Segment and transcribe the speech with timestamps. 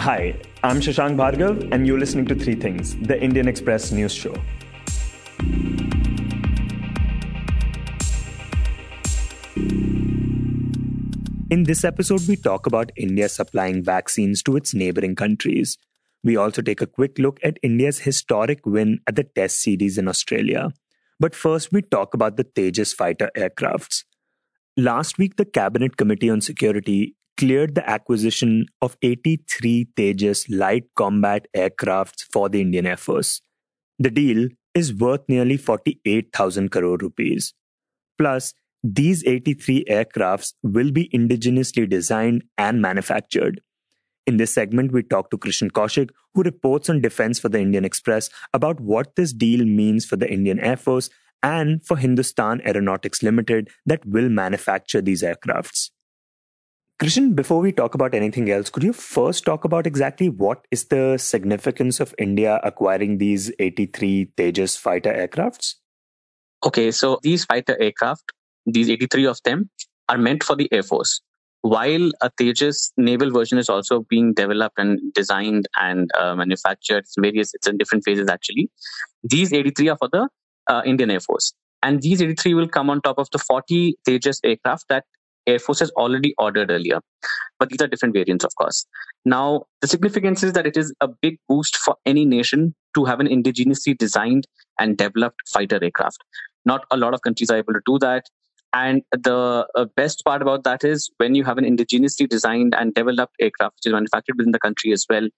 [0.00, 4.34] Hi, I'm Shashank Bhargav, and you're listening to Three Things, the Indian Express news show.
[11.50, 15.76] In this episode, we talk about India supplying vaccines to its neighboring countries.
[16.24, 20.08] We also take a quick look at India's historic win at the Test Series in
[20.08, 20.70] Australia.
[21.18, 24.04] But first, we talk about the Tejas fighter aircrafts.
[24.78, 31.46] Last week, the Cabinet Committee on Security cleared the acquisition of 83 Tejas light combat
[31.56, 33.40] aircrafts for the Indian Air Force.
[33.98, 37.54] The deal is worth nearly 48,000 crore rupees.
[38.18, 38.52] Plus,
[38.84, 43.62] these 83 aircrafts will be indigenously designed and manufactured.
[44.26, 47.86] In this segment, we talk to Krishan Kaushik, who reports on defense for the Indian
[47.86, 51.08] Express, about what this deal means for the Indian Air Force
[51.42, 55.88] and for Hindustan Aeronautics Limited that will manufacture these aircrafts.
[57.00, 60.84] Krishan, before we talk about anything else, could you first talk about exactly what is
[60.88, 65.76] the significance of India acquiring these 83 Tejas fighter aircrafts?
[66.62, 68.32] Okay, so these fighter aircraft
[68.66, 69.70] these 83 of them
[70.08, 71.20] are meant for the Air Force.
[71.62, 77.14] While a Tejas naval version is also being developed and designed and uh, manufactured, it's
[77.18, 78.70] various, it's in different phases actually.
[79.22, 80.28] These 83 are for the
[80.66, 81.52] uh, Indian Air Force.
[81.82, 85.04] And these 83 will come on top of the 40 Tejas aircraft that
[85.50, 87.00] Air Force has already ordered earlier.
[87.58, 88.86] But these are different variants, of course.
[89.24, 93.20] Now, the significance is that it is a big boost for any nation to have
[93.20, 94.46] an indigenously designed
[94.78, 96.18] and developed fighter aircraft.
[96.64, 98.24] Not a lot of countries are able to do that.
[98.72, 102.94] And the uh, best part about that is when you have an indigenously designed and
[102.94, 105.28] developed aircraft, which is manufactured within the country as well,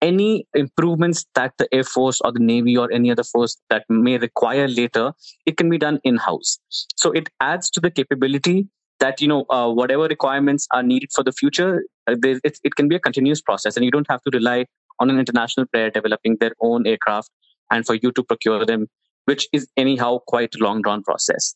[0.00, 4.16] any improvements that the Air Force or the Navy or any other force that may
[4.16, 5.12] require later,
[5.44, 6.58] it can be done in house.
[6.96, 8.68] So it adds to the capability
[9.00, 12.88] that you know uh, whatever requirements are needed for the future, uh, it, it can
[12.88, 14.66] be a continuous process, and you don't have to rely
[15.00, 17.30] on an international player developing their own aircraft
[17.70, 18.86] and for you to procure them,
[19.26, 21.54] which is anyhow quite a long drawn process.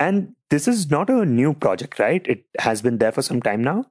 [0.00, 2.26] And this is not a new project, right?
[2.26, 3.86] It has been there for some time now.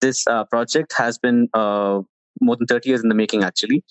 [0.00, 2.00] This uh, project has been uh,
[2.40, 3.84] more than 30 years in the making, actually.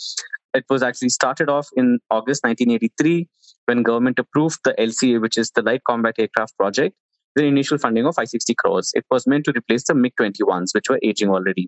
[0.54, 3.28] It was actually started off in August 1983
[3.66, 6.96] when government approved the LCA, which is the Light Combat Aircraft Project,
[7.36, 8.92] an initial funding of 560 crores.
[8.96, 11.68] It was meant to replace the MiG-21s, which were aging already.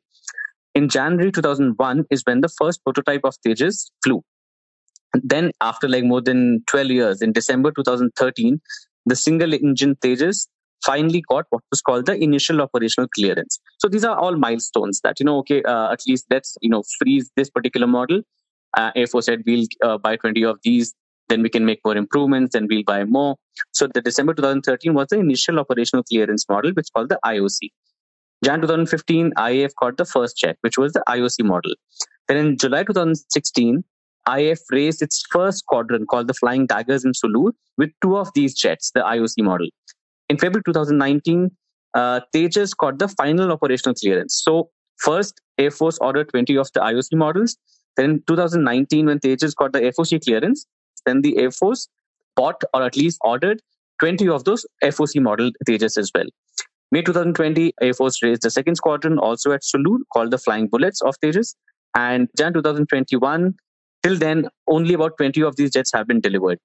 [0.75, 4.23] In January 2001 is when the first prototype of Tejas flew.
[5.23, 8.61] then, after like more than 12 years, in December 2013,
[9.05, 10.47] the single engine Tejas
[10.85, 13.59] finally got what was called the initial operational clearance.
[13.79, 16.83] So these are all milestones that, you know, okay, uh, at least let's, you know,
[16.99, 18.21] freeze this particular model.
[18.77, 20.93] Uh, Air Force said we'll uh, buy 20 of these,
[21.29, 23.35] then we can make more improvements, then we'll buy more.
[23.71, 27.69] So the December 2013 was the initial operational clearance model, which is called the IOC.
[28.43, 31.73] Jan 2015, IAF got the first jet, which was the IOC model.
[32.27, 33.83] Then in July 2016,
[34.27, 38.53] IAF raised its first squadron called the Flying Daggers in Sulur with two of these
[38.53, 39.67] jets, the IOC model.
[40.29, 41.49] In February 2019,
[41.93, 44.41] uh, Tejas got the final operational clearance.
[44.43, 47.57] So, first, Air Force ordered 20 of the IOC models.
[47.95, 50.67] Then, in 2019, when Tejas got the FOC clearance,
[51.07, 51.87] then the Air Force
[52.35, 53.61] bought or at least ordered
[53.99, 56.27] 20 of those FOC model Tejas as well.
[56.91, 61.01] May 2020, Air Force raised the second squadron also at Sulur called the Flying Bullets
[61.01, 61.55] of Tejas.
[61.95, 63.55] And Jan 2021,
[64.03, 66.59] Till then, only about 20 of these jets have been delivered.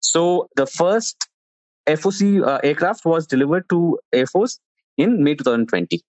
[0.00, 1.28] So the first
[1.86, 4.58] FOC uh, aircraft was delivered to Air Force
[4.98, 6.02] in May 2020.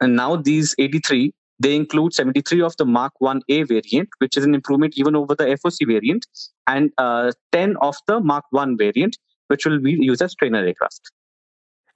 [0.00, 4.54] And now these 83, they include 73 of the Mark 1A variant, which is an
[4.54, 6.26] improvement even over the FOC variant,
[6.66, 11.12] and uh, 10 of the Mark 1 variant, which will be used as trainer aircraft.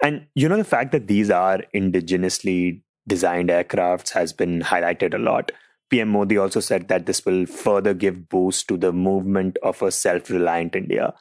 [0.02, 5.18] And you know, the fact that these are indigenously designed aircrafts has been highlighted a
[5.18, 5.50] lot.
[5.90, 9.90] PM Modi also said that this will further give boost to the movement of a
[9.90, 11.14] self-reliant India.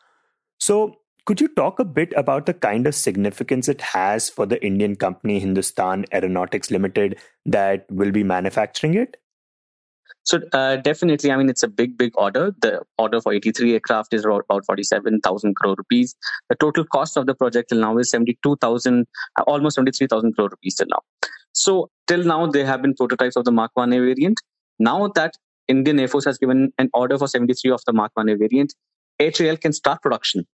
[0.59, 4.63] So, could you talk a bit about the kind of significance it has for the
[4.63, 9.17] Indian company Hindustan Aeronautics Limited that will be manufacturing it?
[10.23, 12.53] So uh, definitely, I mean, it's a big, big order.
[12.61, 16.15] The order for 83 aircraft is about 47,000 crore rupees.
[16.49, 19.05] The total cost of the project till now is 72,000,
[19.39, 21.01] uh, almost 73,000 crore rupees till now.
[21.53, 24.41] So till now, there have been prototypes of the Mark 1A variant.
[24.79, 25.35] Now that
[25.67, 28.73] Indian Air Force has given an order for 73 of the Mark 1A variant,
[29.19, 30.45] HAL can start production.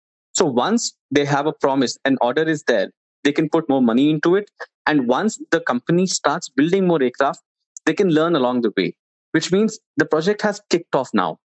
[0.41, 2.91] So once they have a promise, an order is there,
[3.25, 4.51] they can put more money into it.
[4.87, 7.43] And once the company starts building more aircraft,
[7.85, 8.97] they can learn along the way,
[9.33, 11.39] which means the project has kicked off now.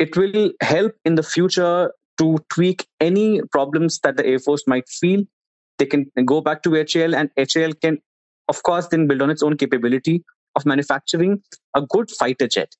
[0.00, 4.88] It will help in the future to tweak any problems that the Air Force might
[4.88, 5.22] feel.
[5.78, 7.98] They can go back to HAL and HAL can,
[8.48, 10.24] of course, then build on its own capability
[10.56, 11.42] of manufacturing
[11.76, 12.74] a good fighter jet.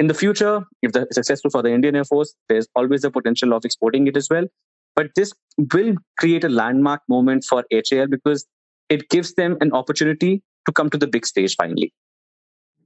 [0.00, 3.52] In the future, if it's successful for the Indian Air Force, there's always the potential
[3.52, 4.46] of exporting it as well.
[4.94, 5.32] But this
[5.74, 8.46] will create a landmark moment for HAL because
[8.88, 11.92] it gives them an opportunity to come to the big stage finally.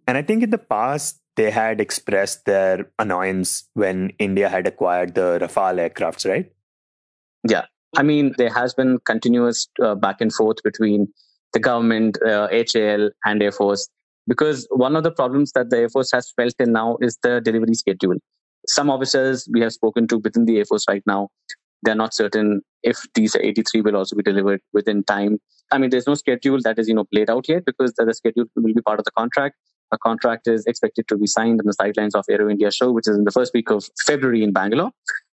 [0.07, 5.15] And I think in the past, they had expressed their annoyance when India had acquired
[5.15, 6.51] the Rafale aircrafts, right?
[7.49, 7.65] Yeah.
[7.97, 11.09] I mean, there has been continuous uh, back and forth between
[11.53, 13.89] the government, uh, HAL, and Air Force
[14.27, 17.41] because one of the problems that the Air Force has felt in now is the
[17.41, 18.17] delivery schedule.
[18.67, 21.29] Some officers we have spoken to within the Air Force right now,
[21.83, 25.39] they're not certain if these 83 will also be delivered within time.
[25.71, 28.45] I mean, there's no schedule that is, you know, played out yet because the schedule
[28.55, 29.57] will be part of the contract.
[29.93, 33.09] A contract is expected to be signed on the sidelines of Aero India show, which
[33.09, 34.91] is in the first week of February in Bangalore.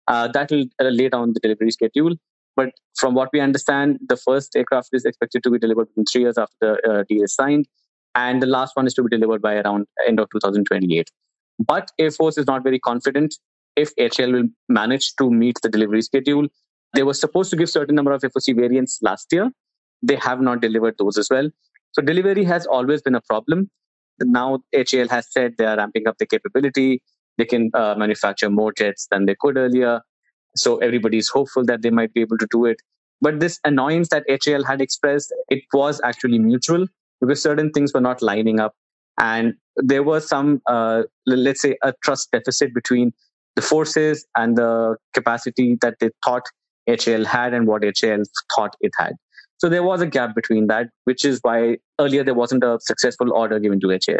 [0.07, 2.16] Uh, that will uh, lay down the delivery schedule.
[2.56, 6.22] But from what we understand, the first aircraft is expected to be delivered in three
[6.22, 7.68] years after the uh, deal is signed,
[8.16, 11.12] and the last one is to be delivered by around end of 2028.
[11.60, 13.36] But Air Force is not very confident
[13.77, 16.47] if HAL will manage to meet the delivery schedule.
[16.94, 19.51] They were supposed to give certain number of FOC variants last year.
[20.01, 21.50] They have not delivered those as well.
[21.91, 23.69] So delivery has always been a problem
[24.25, 27.01] now HAL has said they are ramping up the capability.
[27.38, 30.01] They can uh, manufacture more jets than they could earlier.
[30.56, 32.77] So everybody is hopeful that they might be able to do it.
[33.21, 36.88] But this annoyance that HAL had expressed, it was actually mutual
[37.19, 38.75] because certain things were not lining up.
[39.19, 43.13] And there was some, uh, let's say, a trust deficit between
[43.57, 46.44] the forces and the capacity that they thought
[46.88, 48.24] HAL had and what HAL
[48.56, 49.13] thought it had.
[49.57, 53.33] So there was a gap between that, which is why earlier there wasn't a successful
[53.33, 54.19] order given to HAL.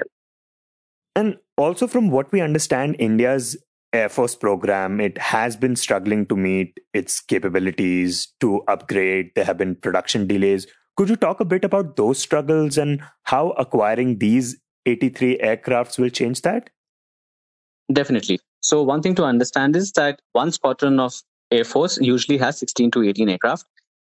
[1.16, 3.56] And also, from what we understand, India's
[3.94, 9.31] Air Force program, it has been struggling to meet its capabilities to upgrade.
[9.36, 10.68] There have been production delays.
[10.95, 16.10] Could you talk a bit about those struggles and how acquiring these 83 aircrafts will
[16.10, 16.72] change that?
[17.92, 18.40] Definitely.
[18.62, 21.13] So, one thing to understand is that one squadron of
[21.51, 23.65] Air Force usually has 16 to 18 aircraft.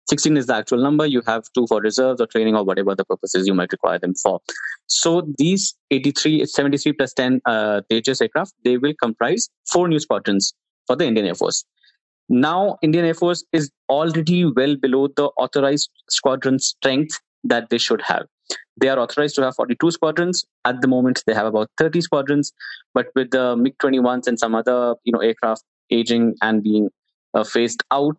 [0.09, 1.05] 16 is the actual number.
[1.05, 4.13] You have two for reserves or training or whatever the purposes you might require them
[4.15, 4.39] for.
[4.87, 10.53] So these 83, 73 plus 10 uh, Tejas aircraft, they will comprise four new squadrons
[10.87, 11.65] for the Indian Air Force.
[12.29, 18.01] Now, Indian Air Force is already well below the authorized squadron strength that they should
[18.01, 18.27] have.
[18.79, 20.45] They are authorized to have 42 squadrons.
[20.65, 22.53] At the moment, they have about 30 squadrons.
[22.93, 26.89] But with the MiG-21s and some other, you know, aircraft aging and being
[27.33, 28.17] uh, phased out,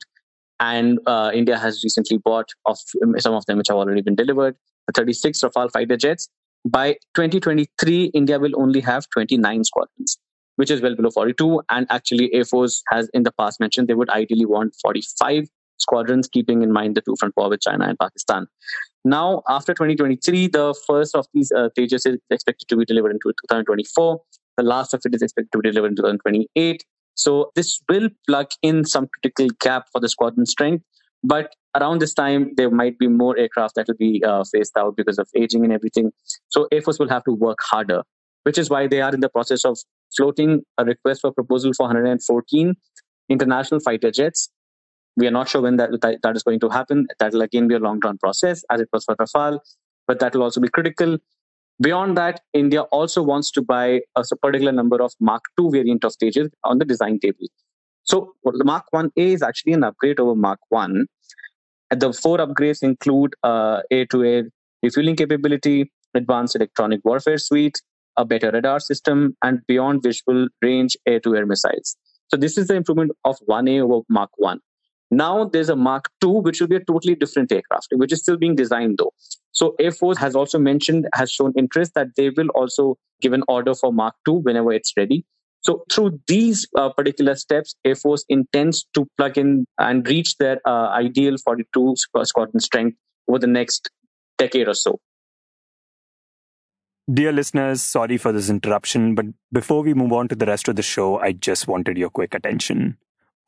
[0.60, 2.78] and uh, India has recently bought of
[3.18, 4.56] some of them which have already been delivered.
[4.86, 6.28] The 36 Rafale fighter jets.
[6.64, 10.18] By 2023, India will only have 29 squadrons,
[10.56, 11.62] which is well below 42.
[11.70, 15.48] And actually, Air Force has in the past mentioned they would ideally want 45
[15.78, 18.48] squadrons, keeping in mind the two front war with China and Pakistan.
[19.04, 23.18] Now, after 2023, the first of these uh, Tejas is expected to be delivered in
[23.22, 24.20] 2024.
[24.56, 26.84] The last of it is expected to be delivered in 2028.
[27.14, 30.84] So this will plug in some critical gap for the squadron strength.
[31.24, 34.96] But around this time, there might be more aircraft that will be uh, phased out
[34.96, 36.12] because of aging and everything.
[36.48, 38.02] So Air Force will have to work harder,
[38.44, 39.78] which is why they are in the process of
[40.16, 42.74] floating a request for proposal for 114
[43.28, 44.48] international fighter jets.
[45.18, 45.90] We are not sure when that,
[46.22, 47.08] that is going to happen.
[47.18, 49.58] That will again be a long term process, as it was for Rafale,
[50.06, 51.18] but that will also be critical.
[51.82, 56.12] Beyond that, India also wants to buy a particular number of Mark II variant of
[56.22, 57.46] Tejas on the design table.
[58.04, 61.06] So the Mark 1A is actually an upgrade over Mark 1.
[61.90, 64.44] The four upgrades include uh, air-to-air
[64.84, 67.82] refueling capability, advanced electronic warfare suite,
[68.16, 71.96] a better radar system, and beyond visual range air-to-air missiles.
[72.28, 74.60] So this is the improvement of 1A over Mark 1.
[75.10, 78.36] Now there's a Mark II, which will be a totally different aircraft, which is still
[78.36, 79.12] being designed though.
[79.52, 83.42] So Air Force has also mentioned, has shown interest that they will also give an
[83.48, 85.24] order for Mark II whenever it's ready.
[85.60, 90.60] So through these uh, particular steps, Air Force intends to plug in and reach their
[90.66, 92.96] uh, ideal 42 squadron strength
[93.28, 93.90] over the next
[94.36, 95.00] decade or so.
[97.12, 100.76] Dear listeners, sorry for this interruption, but before we move on to the rest of
[100.76, 102.98] the show, I just wanted your quick attention.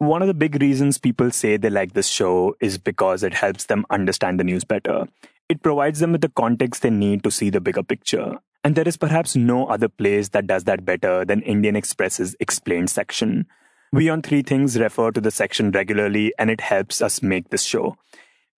[0.01, 3.67] One of the big reasons people say they like this show is because it helps
[3.67, 5.07] them understand the news better.
[5.51, 8.39] It provides them with the context they need to see the bigger picture.
[8.65, 12.89] And there is perhaps no other place that does that better than Indian Express's explained
[12.89, 13.45] section.
[13.93, 17.65] We on Three Things refer to the section regularly, and it helps us make this
[17.65, 17.99] show.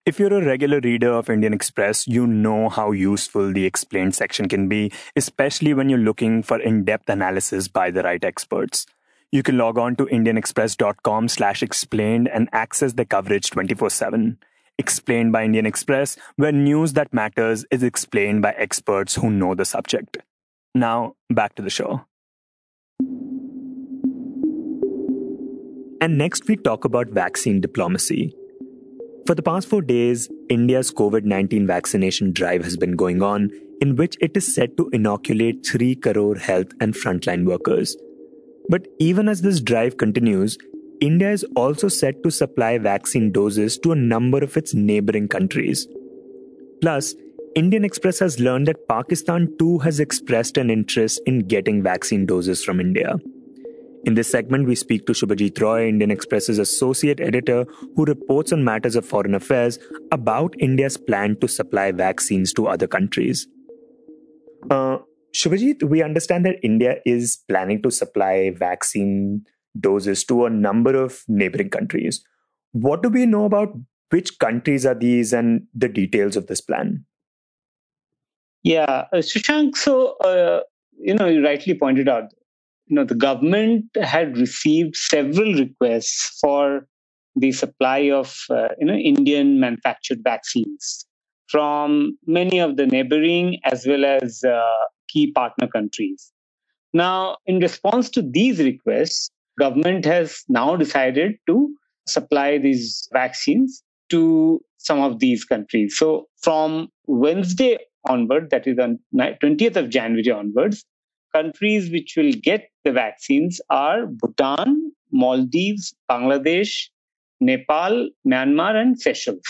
[0.07, 4.49] If you're a regular reader of Indian Express, you know how useful the explained section
[4.49, 8.87] can be, especially when you're looking for in-depth analysis by the right experts.
[9.33, 14.37] You can log on to indianexpress.com slash explained and access the coverage 24-7
[14.79, 19.65] explained by Indian Express, where news that matters is explained by experts who know the
[19.65, 20.19] subject.
[20.75, 22.05] Now, back to the show.
[26.03, 28.35] And next, we talk about vaccine diplomacy.
[29.27, 33.97] For the past four days, India's COVID 19 vaccination drive has been going on, in
[33.97, 37.97] which it is set to inoculate 3 crore health and frontline workers.
[38.69, 40.57] But even as this drive continues,
[41.00, 45.88] India is also set to supply vaccine doses to a number of its neighboring countries.
[46.81, 47.14] Plus,
[47.54, 52.64] Indian Express has learned that Pakistan too has expressed an interest in getting vaccine doses
[52.64, 53.16] from India.
[54.04, 58.64] In this segment, we speak to Shubhajit Roy, Indian Express's associate editor, who reports on
[58.64, 59.78] matters of foreign affairs
[60.11, 63.47] about India's plan to supply vaccines to other countries.
[64.71, 64.99] Uh,
[65.35, 69.45] Shubhajit, we understand that India is planning to supply vaccine
[69.79, 72.25] doses to a number of neighboring countries.
[72.73, 73.75] What do we know about
[74.11, 77.05] which countries are these and the details of this plan?
[78.62, 80.61] Yeah, uh, Shashank, so, uh,
[80.99, 82.33] you know, you rightly pointed out
[82.93, 86.87] you know, the government had received several requests for
[87.35, 91.07] the supply of uh, you know Indian manufactured vaccines
[91.49, 96.33] from many of the neighboring as well as uh, key partner countries.
[96.92, 101.75] Now, in response to these requests, government has now decided to
[102.07, 105.97] supply these vaccines to some of these countries.
[105.97, 110.85] So, from Wednesday onward, that is on 20th of January onwards,
[111.35, 116.88] countries which will get the vaccines are Bhutan, Maldives, Bangladesh,
[117.40, 119.40] Nepal, Myanmar, and Seychelles.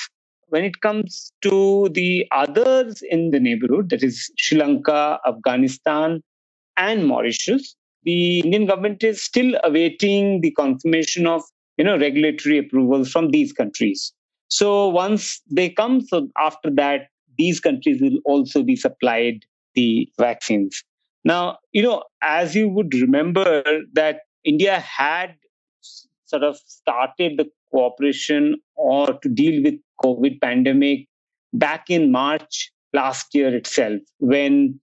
[0.53, 6.23] When it comes to the others in the neighborhood, that is Sri Lanka, Afghanistan,
[6.77, 11.43] and Mauritius, the Indian government is still awaiting the confirmation of
[11.79, 14.13] you know regulatory approvals from these countries.
[14.49, 20.85] So once they come, so after that, these countries will also be supplied the vaccines.
[21.25, 25.35] Now, you know, as you would remember that India had
[26.27, 29.75] sort of started the cooperation or to deal with
[30.05, 31.07] COVID pandemic
[31.53, 34.79] back in March last year itself, when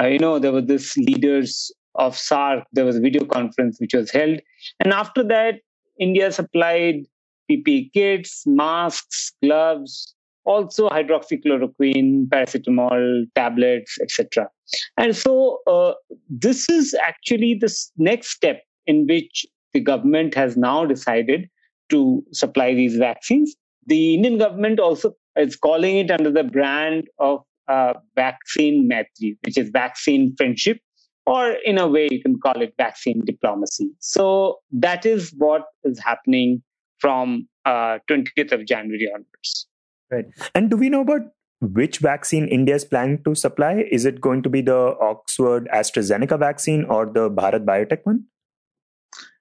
[0.00, 3.94] uh, you know there were this leaders of SAARC, there was a video conference which
[3.94, 4.40] was held,
[4.80, 5.56] and after that,
[5.98, 7.04] India supplied
[7.50, 14.48] PPE kits, masks, gloves, also hydroxychloroquine, paracetamol, tablets, etc.
[14.96, 15.92] And so uh,
[16.28, 21.48] this is actually the next step in which the government has now decided
[21.92, 23.54] to supply these vaccines.
[23.86, 29.56] The Indian government also is calling it under the brand of uh, vaccine maitri, which
[29.56, 30.78] is vaccine friendship,
[31.26, 33.90] or in a way you can call it vaccine diplomacy.
[34.00, 36.62] So that is what is happening
[36.98, 39.66] from uh, 20th of January onwards.
[40.10, 40.26] Right.
[40.54, 41.22] And do we know about
[41.60, 43.84] which vaccine India is planning to supply?
[43.90, 48.24] Is it going to be the Oxford AstraZeneca vaccine or the Bharat Biotech one?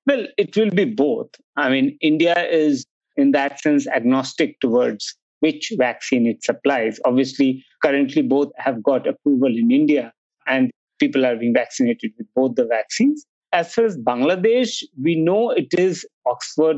[0.08, 1.29] Well, it will be both.
[1.58, 2.86] I mean, India is
[3.17, 7.00] in that sense agnostic towards which vaccine it supplies.
[7.05, 10.13] Obviously, currently both have got approval in India
[10.48, 13.25] and people are being vaccinated with both the vaccines.
[13.53, 16.77] As far as Bangladesh, we know it is Oxford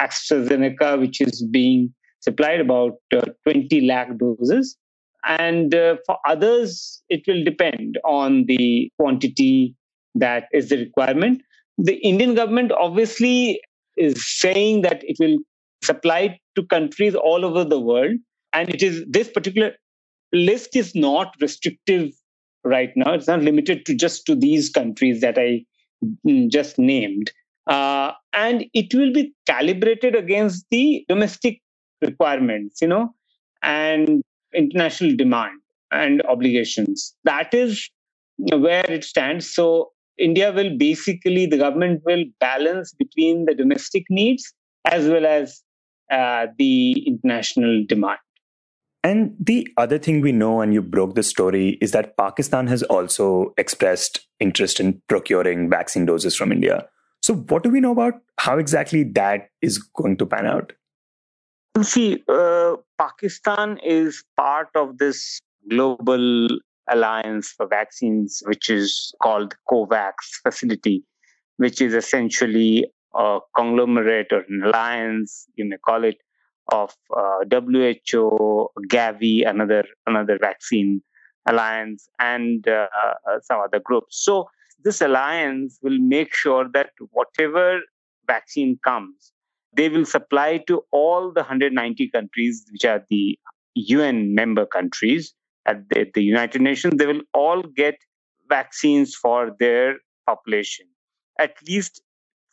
[0.00, 4.76] AstraZeneca, which is being supplied about uh, 20 lakh doses.
[5.24, 9.76] And uh, for others, it will depend on the quantity
[10.14, 11.42] that is the requirement.
[11.82, 13.60] The Indian government obviously
[13.96, 15.38] is saying that it will
[15.82, 18.12] supply to countries all over the world.
[18.52, 19.72] And it is this particular
[20.32, 22.12] list is not restrictive
[22.62, 23.14] right now.
[23.14, 25.64] It's not limited to just to these countries that I
[26.24, 27.32] mm, just named.
[27.66, 31.60] Uh, and it will be calibrated against the domestic
[32.00, 33.12] requirements, you know,
[33.62, 34.22] and
[34.54, 35.58] international demand
[35.90, 37.12] and obligations.
[37.24, 37.90] That is
[38.36, 39.52] where it stands.
[39.52, 44.52] So India will basically, the government will balance between the domestic needs
[44.84, 45.62] as well as
[46.10, 48.18] uh, the international demand.
[49.04, 52.84] And the other thing we know, and you broke the story, is that Pakistan has
[52.84, 56.86] also expressed interest in procuring vaccine doses from India.
[57.20, 60.72] So, what do we know about how exactly that is going to pan out?
[61.80, 66.48] See, uh, Pakistan is part of this global
[66.90, 71.04] alliance for vaccines, which is called COVAX facility,
[71.56, 76.16] which is essentially a conglomerate or an alliance, you may call it,
[76.72, 81.02] of uh, WHO, Gavi, another another vaccine
[81.46, 84.22] alliance, and uh, uh, some other groups.
[84.24, 84.48] So
[84.84, 87.80] this alliance will make sure that whatever
[88.26, 89.32] vaccine comes
[89.74, 93.38] they will supply to all the 190 countries, which are the
[93.74, 95.34] UN member countries
[95.66, 96.94] at the, the United Nations.
[96.96, 97.96] They will all get
[98.48, 100.86] vaccines for their population.
[101.38, 102.02] At least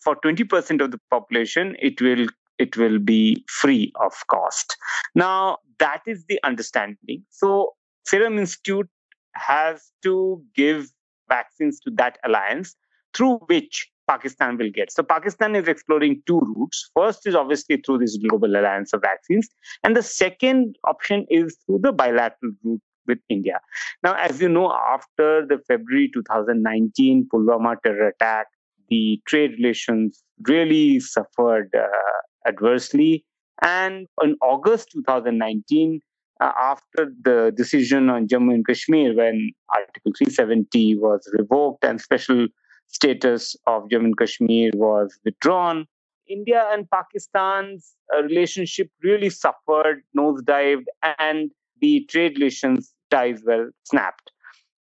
[0.04, 4.75] for 20% of the population, it will it will be free of cost.
[5.16, 7.24] Now, that is the understanding.
[7.30, 7.75] So,
[8.06, 8.89] Serum Institute
[9.34, 10.92] has to give
[11.30, 12.75] vaccines to that alliance
[13.13, 14.92] through which Pakistan will get.
[14.92, 16.89] So Pakistan is exploring two routes.
[16.96, 19.48] First is obviously through this global alliance of vaccines,
[19.84, 23.60] and the second option is through the bilateral route with India.
[24.04, 28.48] Now, as you know, after the February 2019 Pulwama terror attack,
[28.89, 33.25] the trade relations really suffered uh, adversely.
[33.62, 36.01] And in August 2019,
[36.42, 42.48] uh, after the decision on Jammu and Kashmir, when Article 370 was revoked and special
[42.88, 45.86] status of Jammu and Kashmir was withdrawn,
[46.30, 50.86] India and Pakistan's uh, relationship really suffered, nosedived,
[51.18, 51.51] and
[51.82, 54.32] the trade relations ties were snapped.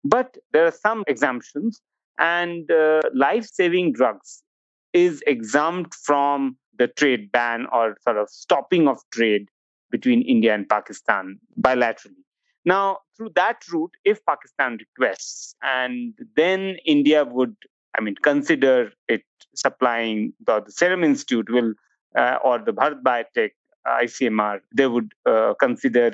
[0.04, 1.80] But there are some exemptions,
[2.18, 4.42] and uh, life saving drugs
[4.92, 9.48] is exempt from the trade ban or sort of stopping of trade
[9.90, 12.22] between India and Pakistan bilaterally.
[12.64, 17.56] Now, through that route, if Pakistan requests, and then India would,
[17.96, 19.22] I mean, consider it
[19.54, 21.72] supplying the, the Serum Institute will
[22.16, 23.50] uh, or the Bharat Biotech
[23.86, 26.12] ICMR, they would uh, consider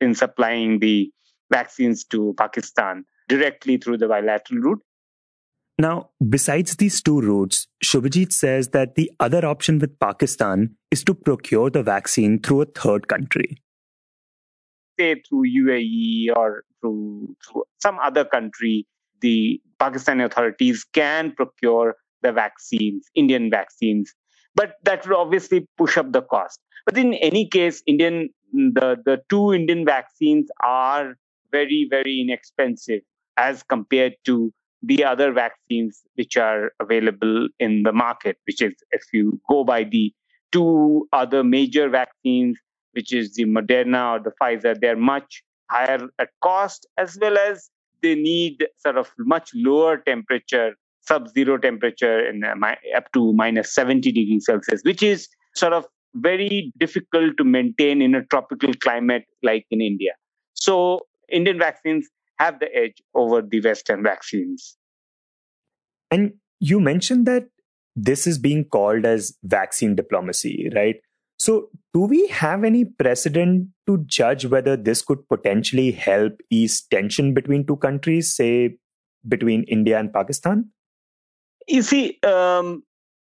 [0.00, 1.10] in supplying the
[1.50, 4.82] vaccines to Pakistan directly through the bilateral route.
[5.80, 11.14] Now, besides these two routes, Shubhajit says that the other option with Pakistan is to
[11.14, 13.62] procure the vaccine through a third country.
[14.98, 18.86] Say through UAE or through, through some other country,
[19.20, 24.12] the Pakistani authorities can procure the vaccines, Indian vaccines,
[24.56, 26.58] but that would obviously push up the cost.
[26.84, 31.16] But in any case, Indian the, the two Indian vaccines are
[31.50, 33.02] very, very inexpensive
[33.36, 34.52] as compared to
[34.82, 39.84] the other vaccines which are available in the market, which is if you go by
[39.84, 40.12] the
[40.52, 42.58] two other major vaccines,
[42.92, 47.70] which is the Moderna or the Pfizer, they're much higher at cost as well as
[48.02, 52.54] they need sort of much lower temperature, sub-zero temperature in uh,
[52.96, 58.14] up to minus 70 degrees Celsius, which is sort of very difficult to maintain in
[58.14, 60.12] a tropical climate like in India.
[60.54, 64.76] So Indian vaccines have the edge over the Western vaccines.
[66.10, 67.48] And you mentioned that
[67.96, 70.96] this is being called as vaccine diplomacy, right?
[71.38, 77.32] So, do we have any precedent to judge whether this could potentially help ease tension
[77.32, 78.76] between two countries, say
[79.26, 80.70] between India and Pakistan?
[81.68, 82.82] You see, um,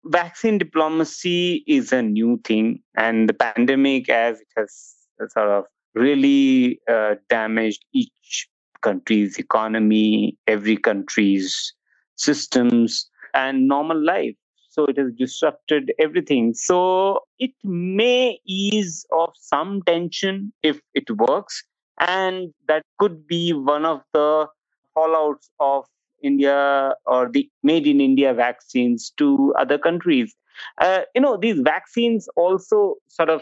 [0.06, 4.96] vaccine diplomacy is a new thing, and the pandemic, as it has
[5.30, 8.48] sort of really uh, damaged each
[8.82, 11.74] country's economy, every country's
[12.16, 14.36] systems, and normal life.
[14.70, 16.54] So it has disrupted everything.
[16.54, 21.64] So it may ease of some tension if it works.
[22.00, 24.48] And that could be one of the
[24.96, 25.86] fallouts of
[26.24, 30.34] India or the made in India vaccines to other countries.
[30.80, 33.42] Uh, you know, these vaccines also sort of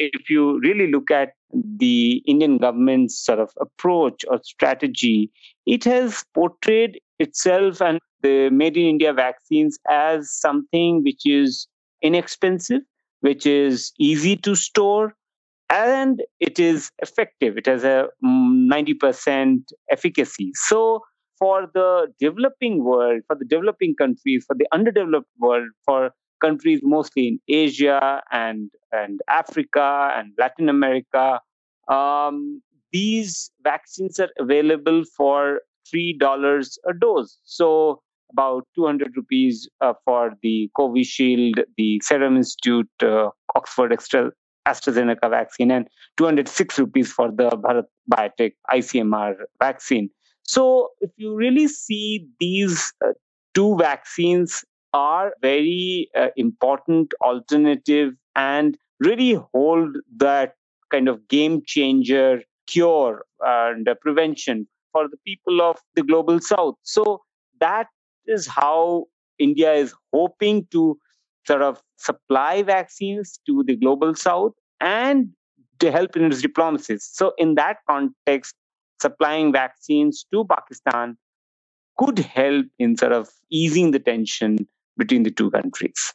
[0.00, 5.30] if you really look at the Indian government's sort of approach or strategy,
[5.66, 11.66] it has portrayed itself and the Made in India vaccines as something which is
[12.02, 12.82] inexpensive,
[13.20, 15.14] which is easy to store,
[15.70, 17.56] and it is effective.
[17.56, 20.50] It has a 90% mm, efficacy.
[20.54, 21.02] So,
[21.38, 26.10] for the developing world, for the developing countries, for the underdeveloped world, for
[26.40, 31.40] countries mostly in Asia and, and Africa and Latin America.
[31.88, 35.60] Um, these vaccines are available for
[35.94, 37.38] $3 a dose.
[37.44, 44.30] So about 200 rupees uh, for the Covishield, the Serum Institute, uh, Oxford Extra,
[44.68, 50.10] AstraZeneca vaccine, and 206 rupees for the Bharat Biotech ICMR vaccine.
[50.42, 53.12] So if you really see these uh,
[53.54, 60.54] two vaccines are very uh, important alternative and really hold that
[60.90, 66.74] kind of game changer cure and prevention for the people of the global south.
[66.82, 67.22] So
[67.60, 67.88] that
[68.26, 69.06] is how
[69.38, 70.98] india is hoping to
[71.46, 75.30] sort of supply vaccines to the global south and
[75.78, 77.08] to help in its diplomacies.
[77.10, 78.54] So in that context
[79.00, 81.16] supplying vaccines to pakistan
[81.98, 84.58] could help in sort of easing the tension
[84.96, 86.14] between the two countries.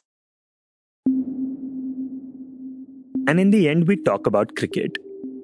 [3.28, 4.98] And in the end, we talk about cricket.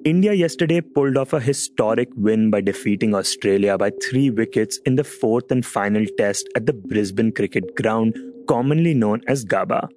[0.05, 5.03] India yesterday pulled off a historic win by defeating Australia by three wickets in the
[5.03, 8.17] fourth and final test at the Brisbane Cricket Ground,
[8.47, 9.87] commonly known as Gabba.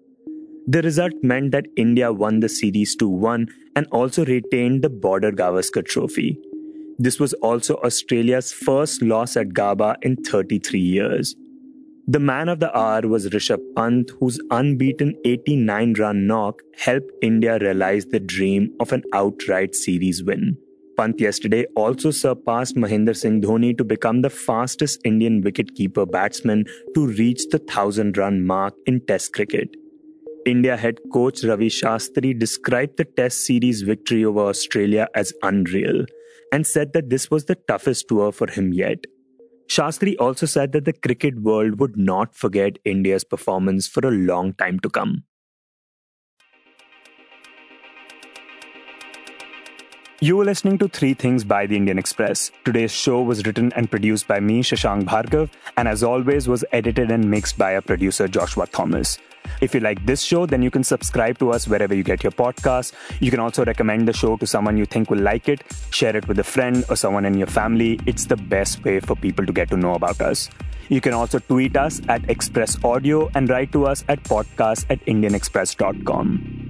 [0.68, 3.46] The result meant that India won the series 2 1
[3.76, 6.38] and also retained the Border Gavaskar Trophy.
[6.98, 11.36] This was also Australia's first loss at Gabba in 33 years.
[12.08, 17.58] The man of the hour was Rishabh Pant, whose unbeaten 89 run knock helped India
[17.58, 20.56] realize the dream of an outright series win.
[20.96, 26.64] Pant yesterday also surpassed Mahendra Singh Dhoni to become the fastest Indian wicketkeeper batsman
[26.94, 29.74] to reach the 1000 run mark in Test cricket.
[30.46, 36.04] India head coach Ravi Shastri described the Test series victory over Australia as unreal
[36.52, 39.04] and said that this was the toughest tour for him yet.
[39.68, 44.54] Shastri also said that the cricket world would not forget India's performance for a long
[44.54, 45.24] time to come.
[50.18, 52.50] You were listening to Three Things by the Indian Express.
[52.64, 57.10] Today's show was written and produced by me, Shashank Bhargav, and as always, was edited
[57.10, 59.18] and mixed by our producer, Joshua Thomas.
[59.60, 62.32] If you like this show, then you can subscribe to us wherever you get your
[62.32, 62.94] podcasts.
[63.20, 66.26] You can also recommend the show to someone you think will like it, share it
[66.26, 68.00] with a friend or someone in your family.
[68.06, 70.48] It's the best way for people to get to know about us.
[70.88, 75.04] You can also tweet us at Express Audio and write to us at podcast at
[75.04, 76.65] indianexpress.com.